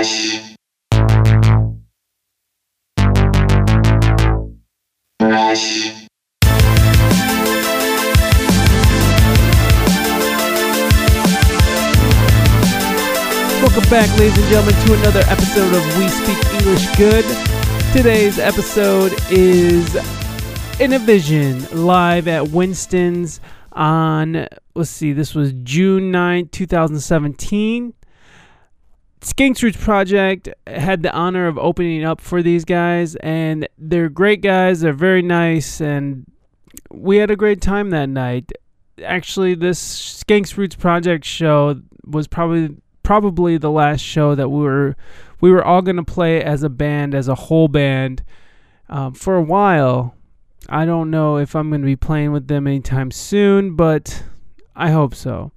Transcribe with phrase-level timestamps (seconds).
[13.92, 17.26] back, ladies and gentlemen, to another episode of We Speak English Good.
[17.94, 19.96] Today's episode is
[20.80, 23.40] In a Vision, live at Winston's
[23.74, 27.94] on, let's see, this was June 9, 2017.
[29.28, 34.42] Skinks Roots Project had the honor of opening up for these guys, and they're great
[34.42, 34.80] guys.
[34.80, 36.26] They're very nice, and
[36.90, 38.54] we had a great time that night.
[39.04, 44.96] Actually, this Skinks Roots Project show was probably probably the last show that we were
[45.42, 48.24] we were all gonna play as a band, as a whole band,
[48.88, 50.16] um, for a while.
[50.70, 54.24] I don't know if I'm gonna be playing with them anytime soon, but
[54.74, 55.52] I hope so.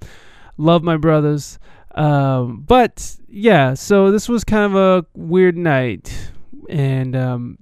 [0.56, 1.60] Love my brothers.
[1.94, 6.30] Um, but yeah, so this was kind of a weird night,
[6.68, 7.58] and um,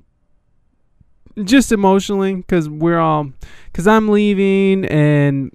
[1.45, 3.33] just emotionally because we're all
[3.67, 5.51] because I'm leaving, and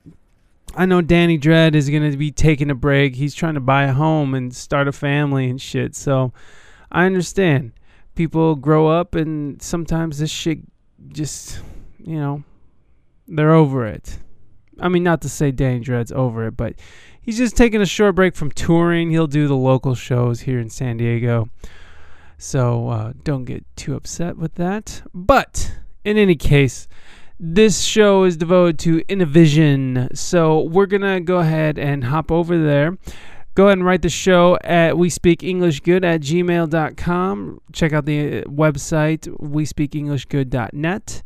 [0.75, 3.15] I know Danny Dread is gonna be taking a break.
[3.15, 5.95] He's trying to buy a home and start a family and shit.
[5.95, 6.33] So
[6.91, 7.73] I understand.
[8.15, 10.59] People grow up, and sometimes this shit
[11.09, 11.59] just,
[11.97, 12.43] you know,
[13.27, 14.19] they're over it.
[14.79, 16.75] I mean, not to say Danny Dread's over it, but
[17.23, 19.09] he's just taking a short break from touring.
[19.09, 21.49] He'll do the local shows here in San Diego.
[22.37, 25.01] So uh, don't get too upset with that.
[25.13, 26.87] But in any case,
[27.39, 30.09] this show is devoted to Innovision.
[30.13, 32.97] So we're going to go ahead and hop over there.
[33.55, 37.61] Go ahead and write the show at we speak english good at gmail.com.
[37.71, 41.21] Check out the uh, website we speak english good.net.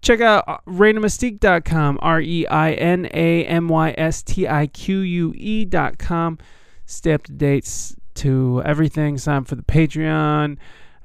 [0.00, 4.98] Check out uh, reinamystique.com, R E I N A M Y S T I Q
[5.00, 6.38] U E.com.
[6.86, 9.18] Stay up to date to everything.
[9.18, 10.56] Sign up for the Patreon,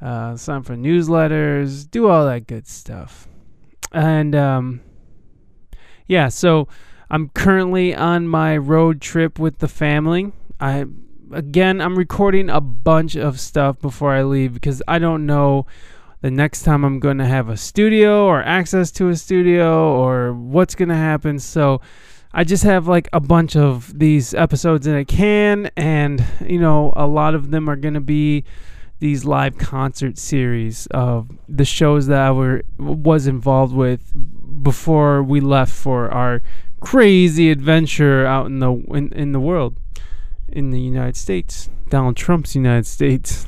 [0.01, 3.27] uh, sign up for newsletters, do all that good stuff.
[3.91, 4.81] And um,
[6.07, 6.67] yeah, so
[7.09, 10.31] I'm currently on my road trip with the family.
[10.59, 10.85] I
[11.31, 15.65] again, I'm recording a bunch of stuff before I leave because I don't know
[16.23, 20.31] the next time I'm going to have a studio or access to a studio or
[20.31, 21.37] what's going to happen.
[21.37, 21.81] So
[22.31, 26.93] I just have like a bunch of these episodes in a can, and you know,
[26.95, 28.45] a lot of them are going to be
[28.99, 34.13] these live concert series of the shows that I were was involved with
[34.63, 36.41] before we left for our
[36.79, 39.75] crazy adventure out in the in, in the world
[40.47, 43.47] in the United States, Donald Trump's United States.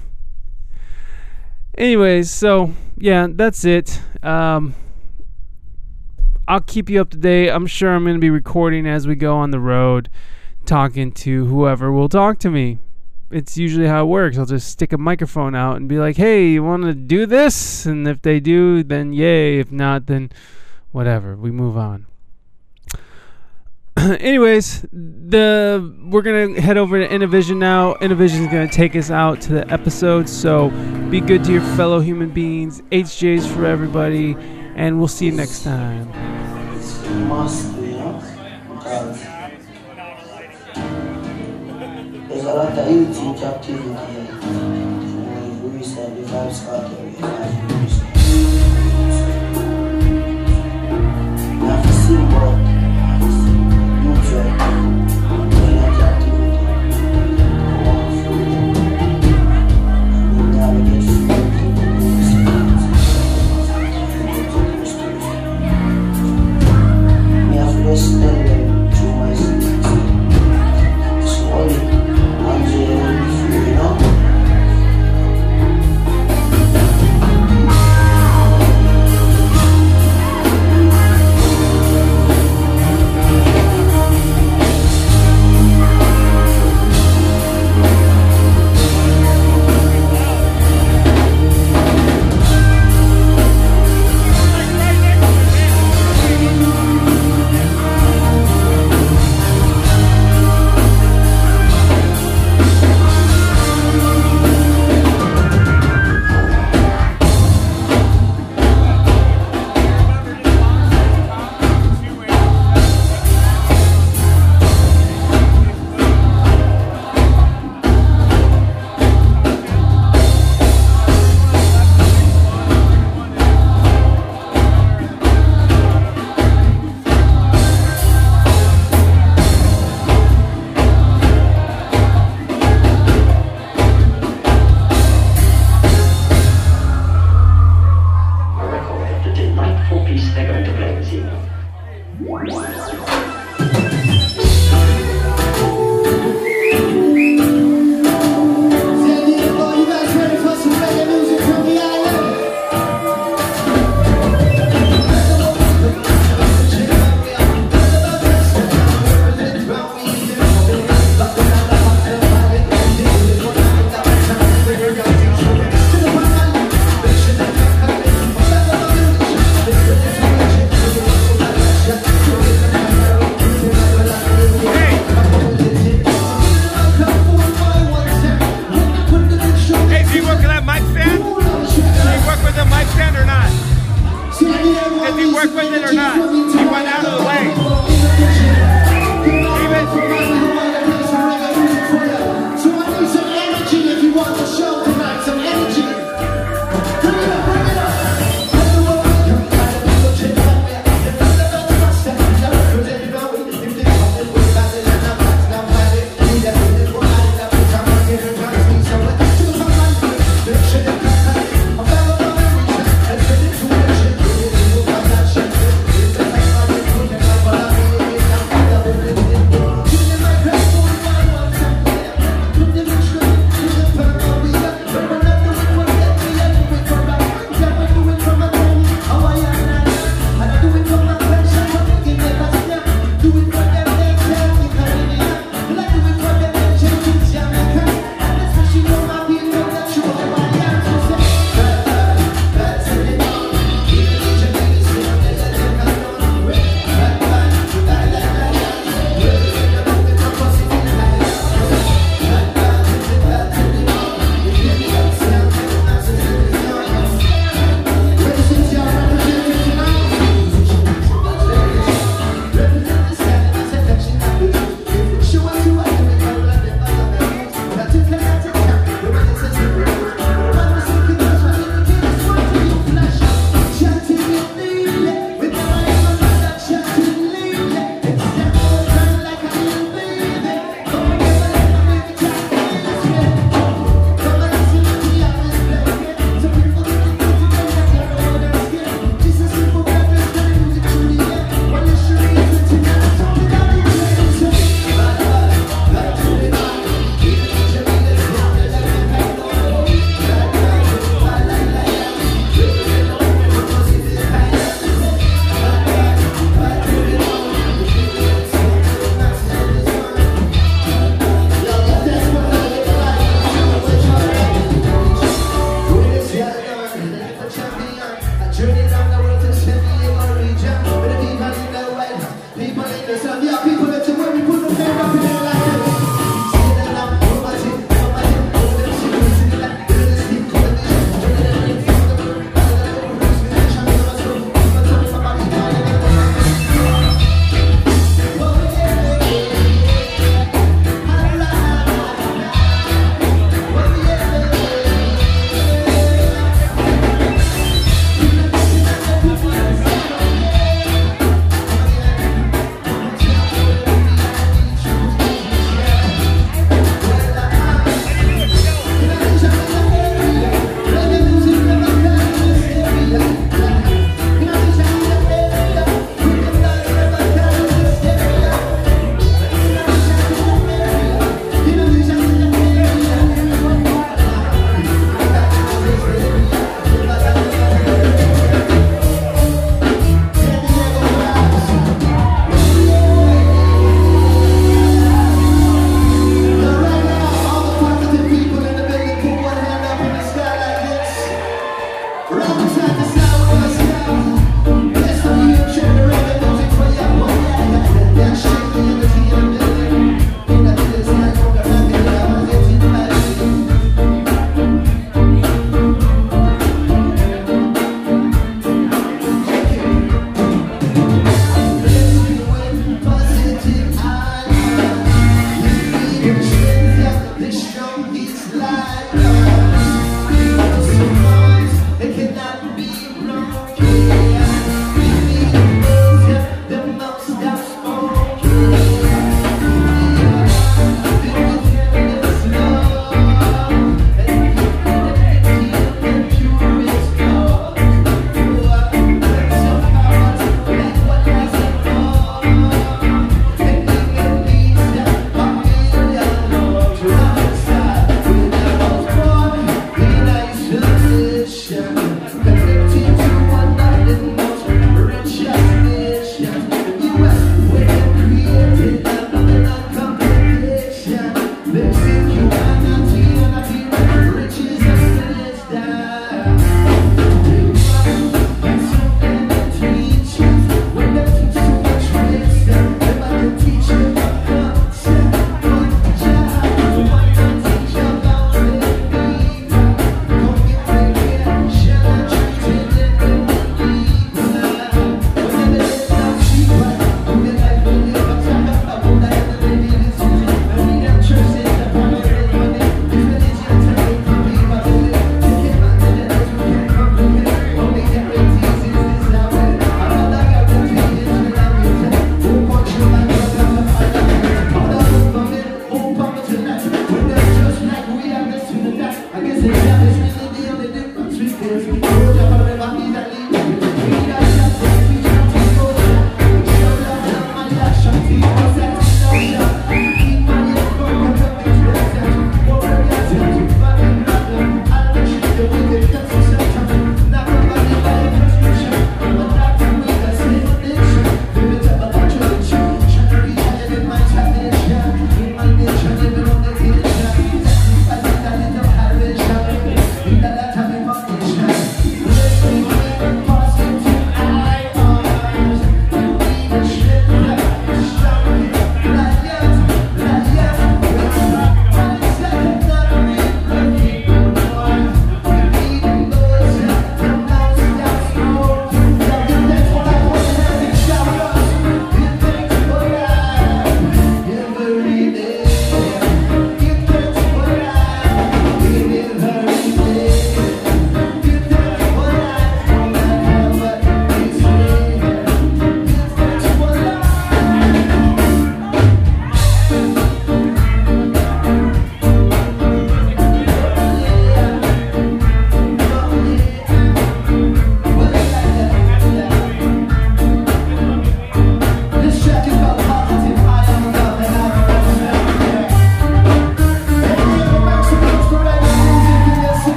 [1.78, 4.02] Anyways, so yeah, that's it.
[4.24, 4.75] Um,
[6.47, 7.50] I'll keep you up to date.
[7.50, 10.09] I'm sure I'm going to be recording as we go on the road,
[10.66, 12.80] talking to whoever will talk to me.
[13.31, 14.38] It's usually how it works.
[14.38, 17.86] I'll just stick a microphone out and be like, hey, you want to do this?
[17.86, 19.59] And if they do, then yay.
[19.59, 20.31] If not, then
[20.92, 21.36] whatever.
[21.36, 22.06] We move on.
[24.19, 27.95] Anyways, the we're gonna head over to Innovision now.
[27.95, 30.69] Innovision is gonna take us out to the episode, so
[31.09, 32.81] be good to your fellow human beings.
[32.91, 34.35] HJs for everybody,
[34.75, 36.11] and we'll see you next time.
[67.95, 68.34] Me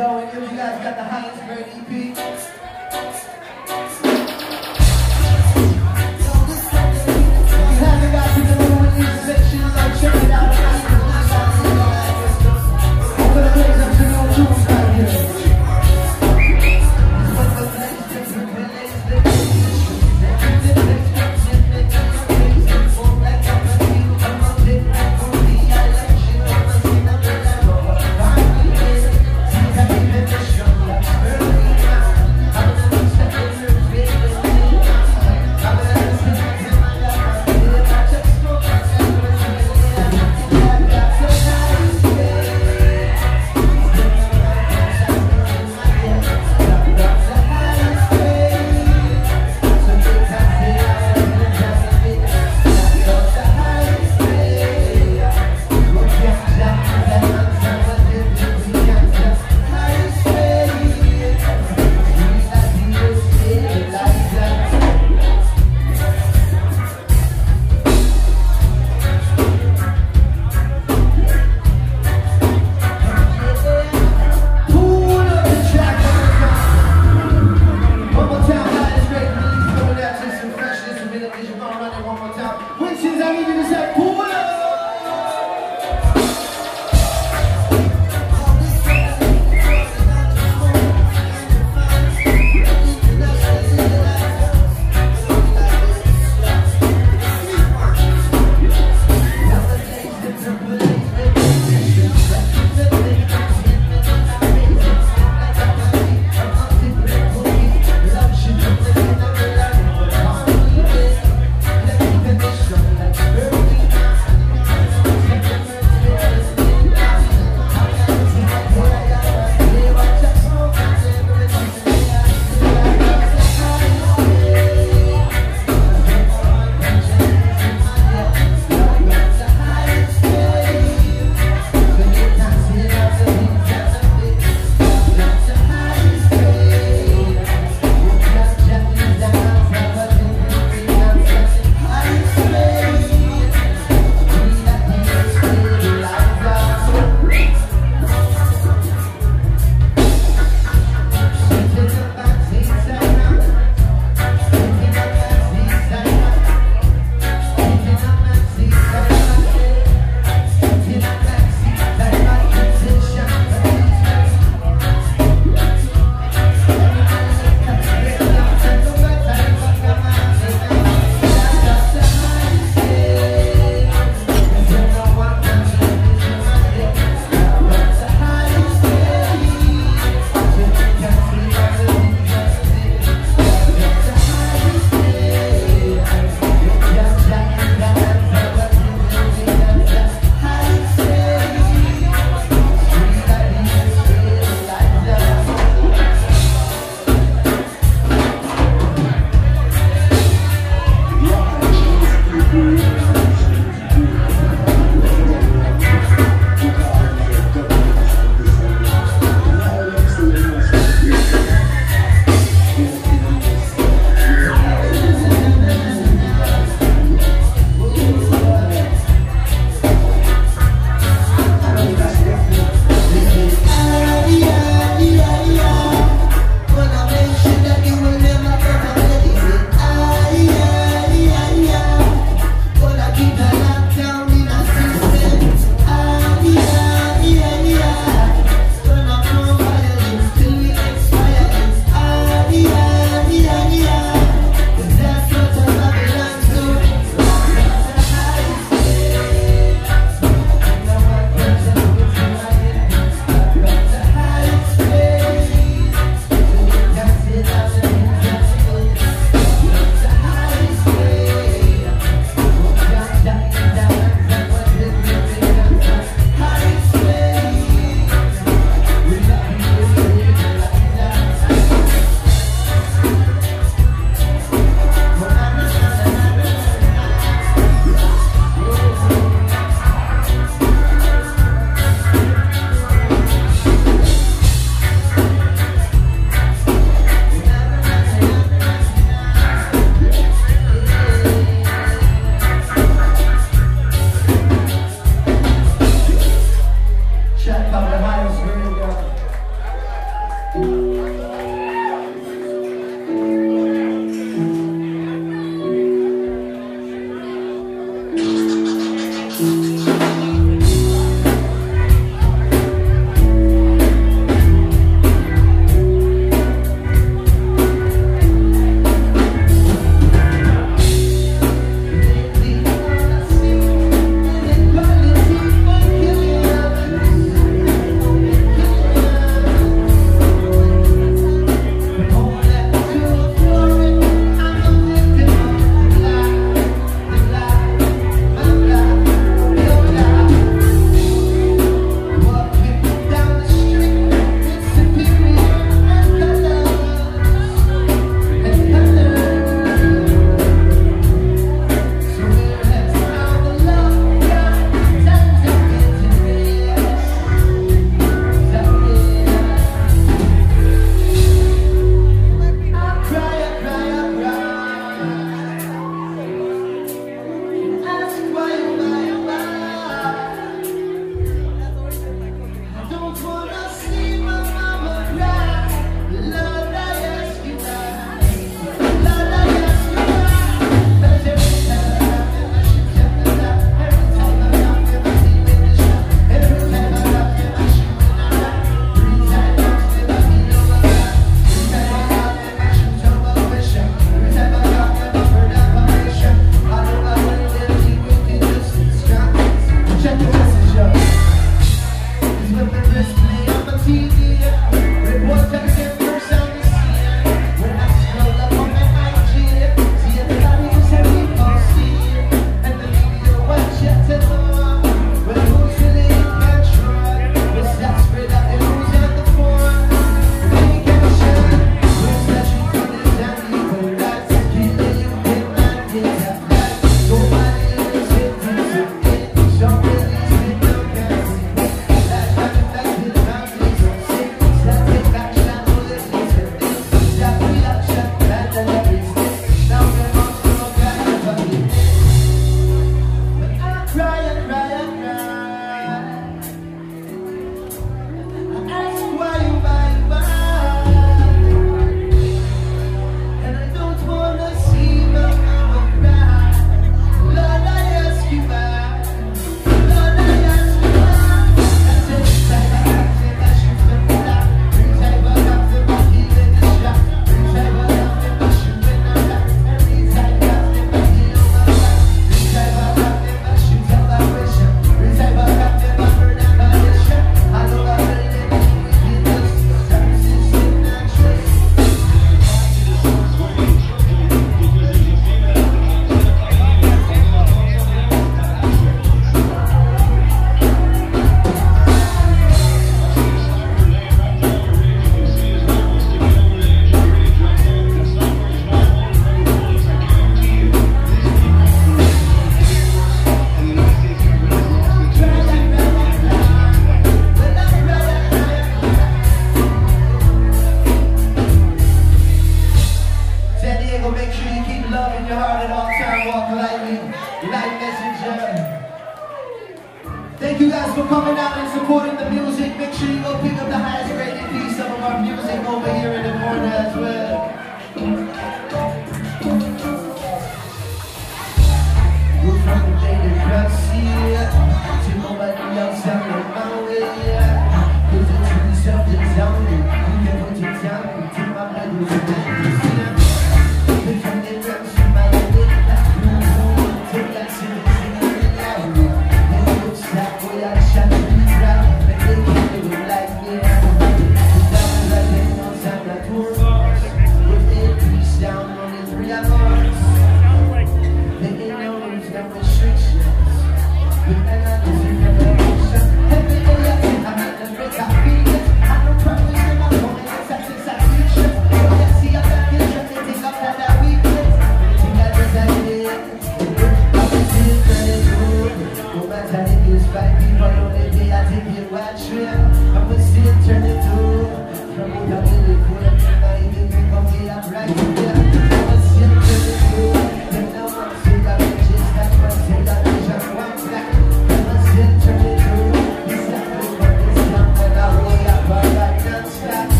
[0.00, 2.59] You guys got the highest grade EP.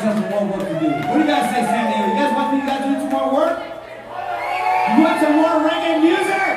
[0.00, 0.88] Guys have more work to do.
[1.08, 2.08] What do you guys say, San Diego?
[2.08, 3.56] You guys want these guys to do some more work?
[3.60, 6.56] You want some more reggae music?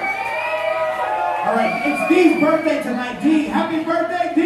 [1.43, 3.19] All right, it's D's birthday tonight.
[3.21, 4.41] D, happy birthday, D!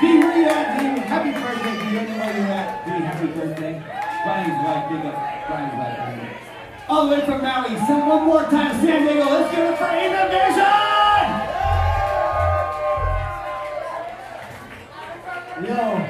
[0.00, 1.00] D, where you at, D?
[1.04, 1.96] Happy birthday, D.
[1.96, 2.84] Don't know where you at.
[2.84, 3.82] D, happy birthday.
[4.24, 5.16] Brian's wife, big up.
[5.46, 6.42] Brian's wife.
[6.88, 7.76] All the way from Maui.
[7.86, 9.24] Sing one more time, San Diego.
[9.28, 10.64] Let's give it for Innovation!
[15.56, 16.05] Yo,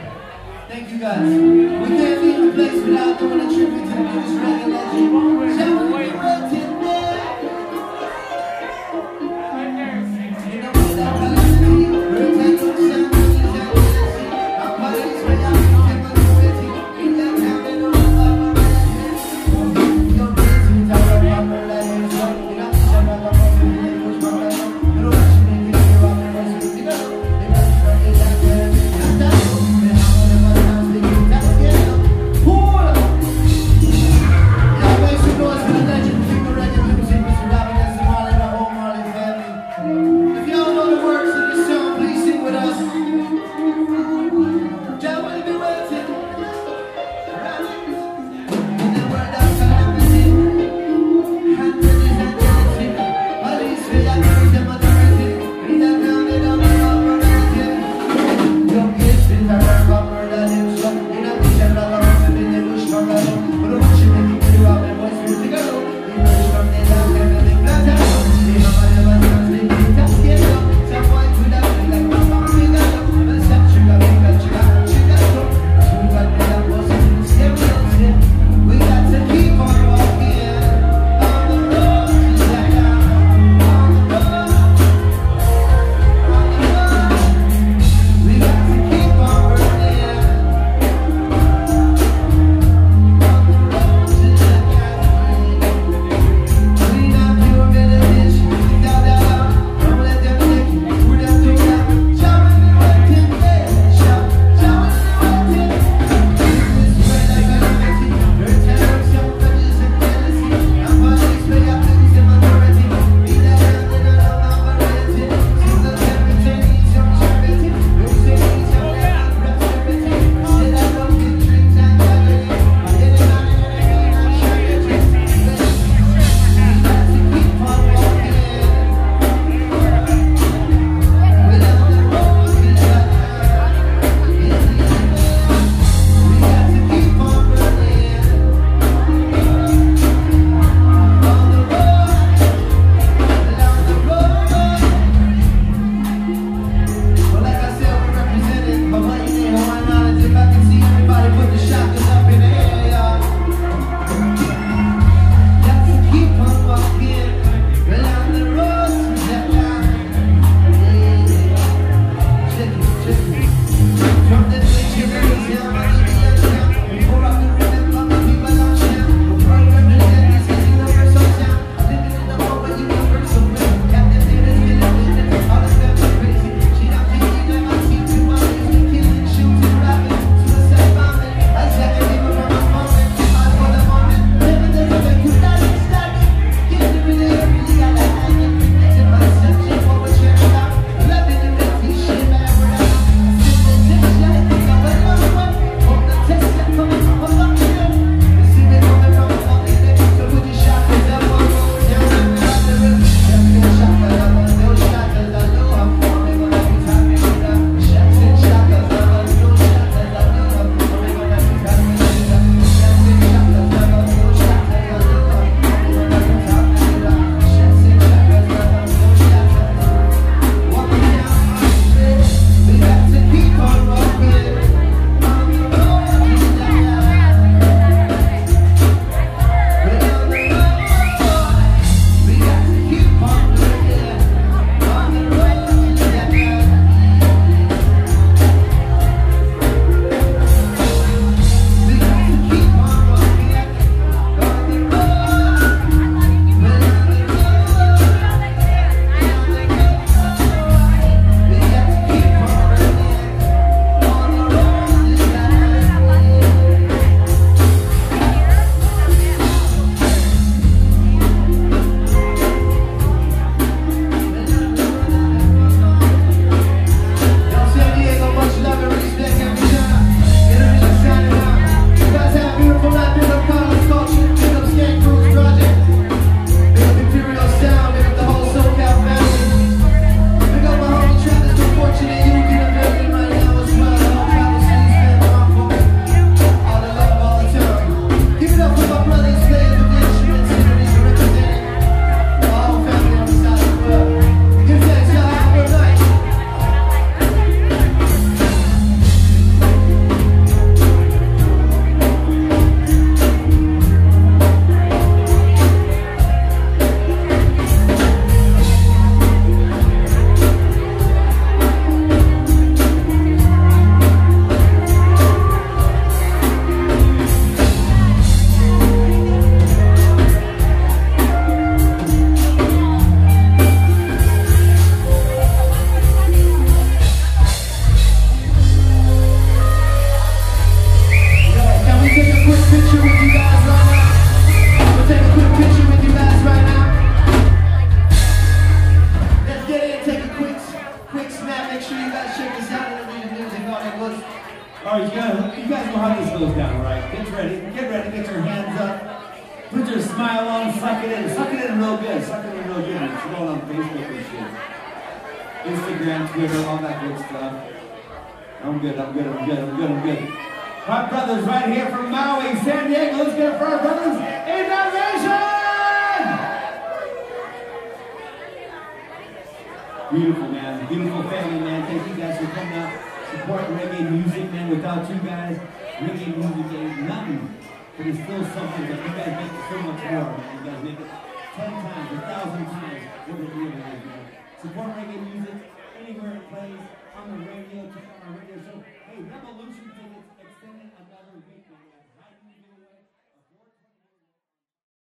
[0.96, 1.20] you guys.
[1.20, 5.95] We can't leave the place without doing a tribute to the biggest reggae legend.